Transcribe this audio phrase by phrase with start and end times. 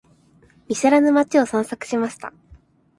[0.67, 2.33] 見知らぬ街を散策しました。